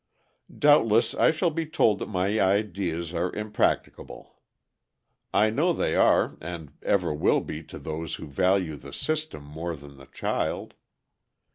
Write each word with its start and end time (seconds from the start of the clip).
Doubtless 0.57 1.13
I 1.13 1.29
shall 1.29 1.51
be 1.51 1.67
told 1.67 1.99
that 1.99 2.07
my 2.07 2.39
ideas 2.41 3.13
are 3.13 3.31
impracticable. 3.35 4.41
I 5.31 5.51
know 5.51 5.73
they 5.73 5.95
are 5.95 6.37
and 6.41 6.73
ever 6.81 7.13
will 7.13 7.39
be 7.41 7.61
to 7.65 7.77
those 7.77 8.15
who 8.15 8.25
value 8.25 8.77
"the 8.77 8.93
system" 8.93 9.43
more 9.43 9.75
than 9.75 9.97
the 9.97 10.07
child. 10.07 10.73